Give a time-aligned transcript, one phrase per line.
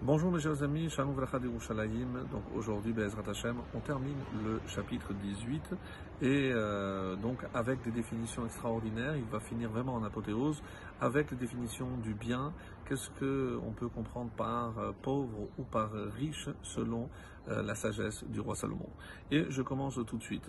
[0.00, 1.16] Bonjour mes chers amis, Shalom.
[1.16, 5.74] Donc aujourd'hui, Be'ezrat Hashem, on termine le chapitre 18
[6.22, 10.62] et euh, donc avec des définitions extraordinaires, il va finir vraiment en apothéose
[11.00, 12.52] avec les définitions du bien.
[12.88, 17.10] Qu'est-ce que on peut comprendre par euh, pauvre ou par riche selon
[17.48, 18.90] euh, la sagesse du roi Salomon?
[19.32, 20.48] Et je commence tout de suite.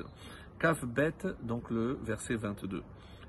[0.59, 2.83] Kaf Bet, donc le verset 22.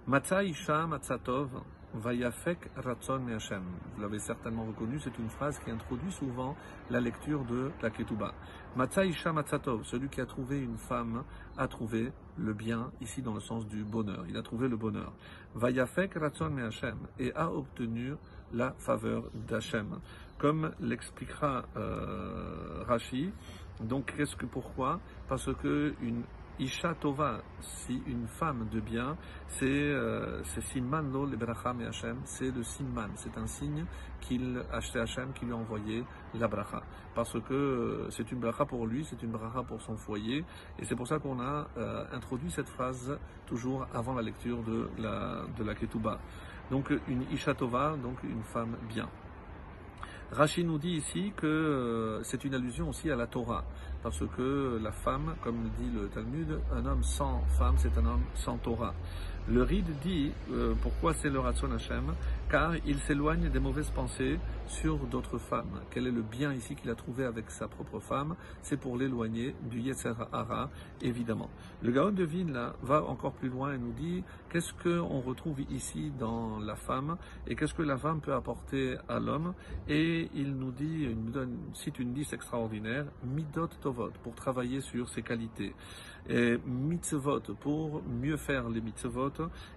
[0.06, 1.48] Matzah Isha Matzatov
[1.94, 3.62] Vayafek Ratzon Hashem.
[3.94, 6.56] Vous l'avez certainement reconnu, c'est une phrase qui introduit souvent
[6.88, 8.32] la lecture de la Ketouba.
[8.76, 11.24] Matzah Isha Matzatov, celui qui a trouvé une femme
[11.56, 14.24] a trouvé le bien, ici dans le sens du bonheur.
[14.28, 15.12] Il a trouvé le bonheur.
[15.56, 18.14] Vayafek Ratzon Hashem et a obtenu
[18.52, 19.98] la faveur d'Hachem.
[20.38, 23.32] Comme l'expliquera euh, Rashi,
[23.80, 25.00] donc qu'est-ce que pourquoi?
[25.28, 26.22] Parce que une
[26.60, 29.16] Isha Tova, si une femme de bien,
[29.48, 30.42] c'est euh,
[31.10, 33.86] Lo Lebracham et Hashem, c'est le Simman, c'est un signe
[34.20, 36.04] qu'il achetait Hashem, qui lui a envoyé
[36.34, 36.82] la bracha.
[37.14, 40.44] Parce que euh, c'est une bracha pour lui, c'est une bracha pour son foyer,
[40.78, 44.90] et c'est pour ça qu'on a euh, introduit cette phrase toujours avant la lecture de
[44.98, 45.74] la, de la.
[46.70, 49.08] Donc une Isha Tova, donc une femme bien.
[50.32, 53.64] Rachid nous dit ici que euh, c'est une allusion aussi à la Torah,
[54.02, 58.24] parce que la femme, comme dit le Talmud, un homme sans femme, c'est un homme
[58.34, 58.94] sans Torah.
[59.48, 62.14] Le Ride dit euh, pourquoi c'est le Ratson Hashem,
[62.50, 65.80] car il s'éloigne des mauvaises pensées sur d'autres femmes.
[65.90, 68.36] Quel est le bien ici qu'il a trouvé avec sa propre femme?
[68.62, 71.50] C'est pour l'éloigner du Yetzer Hara, évidemment.
[71.82, 76.12] Le Gaon de là, va encore plus loin et nous dit qu'est-ce qu'on retrouve ici
[76.18, 79.54] dans la femme et qu'est-ce que la femme peut apporter à l'homme?
[79.88, 84.80] Et il nous dit, il nous donne, cite une liste extraordinaire, Midot Tovot, pour travailler
[84.80, 85.74] sur ses qualités.
[86.28, 89.32] Et mitzvot, pour mieux faire les mitzvot,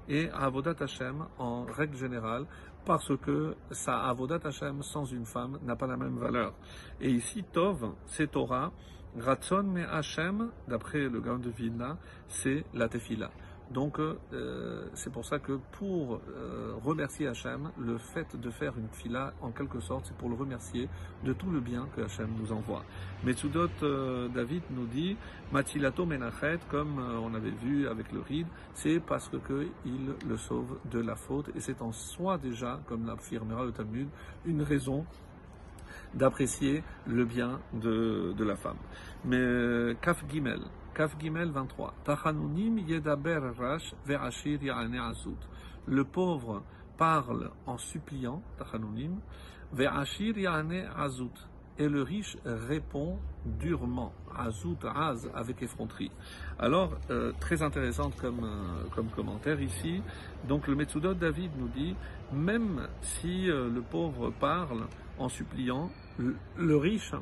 [0.07, 2.45] et Avodat Hashem, en règle générale,
[2.85, 6.53] parce que sa Avodat Hashem sans une femme n'a pas la même valeur.
[7.01, 8.71] Et ici, Tov, c'est Torah,
[9.17, 11.97] Ratson me Hashem, d'après le Gaon de Vilna,
[12.27, 13.31] c'est la Tefila.
[13.71, 18.89] Donc euh, c'est pour ça que pour euh, remercier Hachem, le fait de faire une
[18.89, 20.89] fila, en quelque sorte, c'est pour le remercier
[21.23, 22.83] de tout le bien que Hachem nous envoie.
[23.23, 25.17] Metsudot euh, David nous dit,
[25.51, 30.77] Matilato Menachet, comme on avait vu avec le ride, c'est parce que il le sauve
[30.91, 34.07] de la faute, et c'est en soi déjà, comme l'affirmera le Talmud,
[34.45, 35.05] une raison
[36.13, 38.77] d'apprécier le bien de, de la femme.
[39.25, 40.61] Mais Kaf Gimel,
[40.93, 41.93] Kaf Gimel 23.
[42.03, 43.41] Tachanunim yedaber
[44.99, 45.37] azut.
[45.87, 46.61] Le pauvre
[46.97, 49.19] parle en suppliant, Tachanunim,
[49.73, 51.33] ve'ashir ya'ane azut.
[51.79, 56.11] Et le riche répond durement, azut, az, avec effronterie.
[56.59, 60.03] Alors, euh, très intéressante comme, euh, comme commentaire ici.
[60.47, 61.95] Donc le Metsudot David nous dit,
[62.31, 64.83] même si euh, le pauvre parle
[65.17, 65.89] en suppliant,
[66.19, 67.15] le riche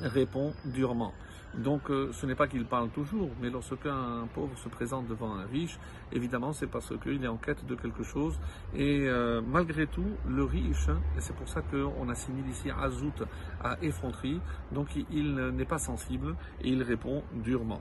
[0.00, 1.12] répond durement.
[1.56, 5.46] Donc euh, ce n'est pas qu'il parle toujours, mais lorsqu'un pauvre se présente devant un
[5.46, 5.78] riche,
[6.12, 8.38] évidemment c'est parce qu'il est en quête de quelque chose.
[8.74, 13.22] Et euh, malgré tout, le riche, et c'est pour ça qu'on assimile ici Azout
[13.62, 14.40] à effronterie,
[14.72, 17.80] donc il, n'est pas sensible et il répond durement.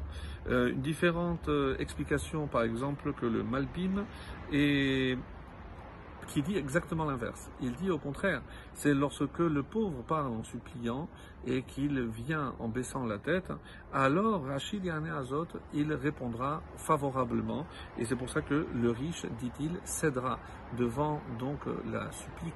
[0.49, 1.49] Euh, une différente
[1.79, 4.05] explication, par exemple, que le Malbim
[4.53, 5.17] est
[6.27, 7.49] qui dit exactement l'inverse.
[7.61, 8.41] Il dit au contraire,
[8.73, 11.07] c'est lorsque le pauvre parle en suppliant
[11.45, 13.51] et qu'il vient en baissant la tête,
[13.93, 17.65] alors Rachid Yane Azot, il répondra favorablement.
[17.97, 20.39] Et c'est pour ça que le riche, dit-il, cédera
[20.77, 21.59] devant donc
[21.91, 22.53] la supplique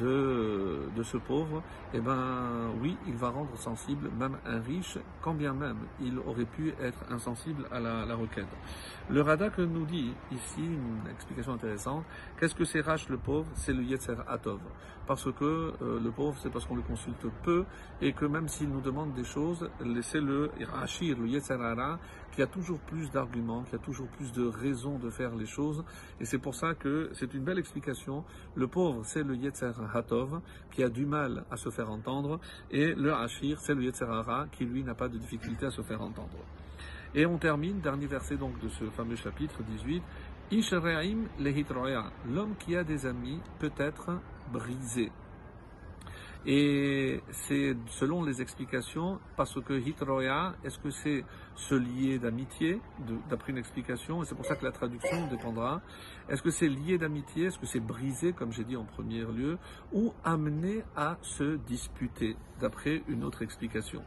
[0.00, 1.62] de, de ce pauvre,
[1.92, 6.44] eh ben oui, il va rendre sensible même un riche, quand bien même il aurait
[6.46, 8.48] pu être insensible à la, la requête.
[9.10, 12.04] Le Radak nous dit ici une explication intéressante.
[12.38, 13.46] Qu'est-ce que c'est Rach le pauvre?
[13.54, 14.60] C'est le Yetzer Atov.
[15.06, 17.66] Parce que euh, le pauvre, c'est parce qu'on le consulte peu
[18.00, 19.68] et que même s'il nous demande des choses,
[20.00, 21.98] c'est le Rachir, le Yetzer Hara,
[22.32, 25.84] qui a toujours plus d'arguments, qui a toujours plus de raisons de faire les choses.
[26.20, 28.24] Et c'est pour ça que c'est une belle explication.
[28.54, 30.40] Le pauvre, c'est le Yetzer Hatov,
[30.72, 32.40] qui a du mal à se faire entendre,
[32.70, 35.82] et le Hachir, c'est le Yetzer Hara, qui lui n'a pas de difficulté à se
[35.82, 36.38] faire entendre.
[37.14, 40.02] Et on termine, dernier verset donc de ce fameux chapitre 18,
[40.50, 44.20] Ishreaim lehitroya, l'homme qui a des amis peut être
[44.52, 45.10] brisé.
[46.46, 51.24] Et c'est selon les explications, parce que hitroya, est-ce que c'est
[51.54, 52.80] se lier d'amitié,
[53.30, 55.80] d'après une explication, et c'est pour ça que la traduction dépendra.
[56.28, 59.56] Est-ce que c'est lié d'amitié, est-ce que c'est brisé, comme j'ai dit en premier lieu,
[59.92, 64.02] ou amené à se disputer, d'après une autre explication.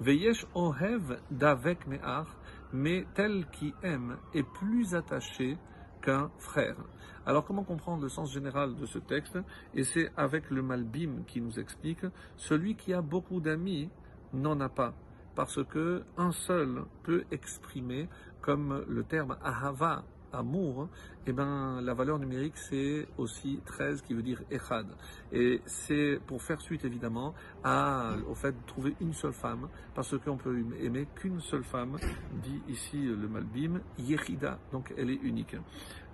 [0.00, 2.26] Veyesh ohev d'avec me'ar,
[2.72, 5.58] mais tel qui aime est plus attaché
[6.02, 6.76] qu'un frère.
[7.24, 9.38] Alors comment comprendre le sens général de ce texte?
[9.74, 12.04] Et c'est avec le Malbim qui nous explique,
[12.36, 13.88] celui qui a beaucoup d'amis
[14.32, 14.94] n'en a pas
[15.34, 18.08] parce que un seul peut exprimer,
[18.40, 20.88] comme le terme ahava amour,
[21.26, 24.86] eh ben, la valeur numérique, c'est aussi 13 qui veut dire echad.
[25.32, 27.34] Et c'est pour faire suite, évidemment,
[27.64, 31.96] au fait de trouver une seule femme, parce qu'on peut aimer qu'une seule femme,
[32.42, 35.56] dit ici le Malbim, Yechida, donc elle est unique.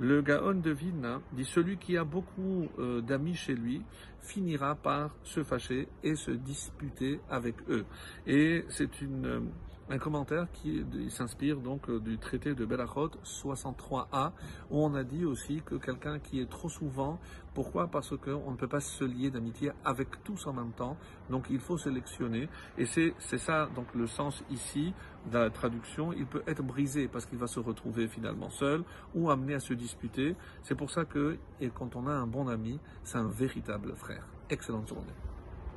[0.01, 3.83] Le Gaon de Vilna dit celui qui a beaucoup euh, d'amis chez lui
[4.21, 7.85] finira par se fâcher et se disputer avec eux.
[8.27, 9.51] Et c'est une
[9.91, 14.33] un commentaire qui s'inspire donc euh, du traité de Belachot 63a,
[14.71, 17.19] où on a dit aussi que quelqu'un qui est trop souvent,
[17.55, 17.89] pourquoi?
[17.89, 20.97] Parce qu'on ne peut pas se lier d'amitié avec tous en même temps,
[21.31, 24.93] donc il faut sélectionner, et c'est ça donc le sens ici
[25.31, 29.31] de la traduction, il peut être brisé parce qu'il va se retrouver finalement seul ou
[29.31, 30.37] amené à se disputer.
[30.63, 34.27] C'est pour ça que, et quand on a un bon ami, c'est un véritable frère.
[34.51, 35.28] Excellente journée.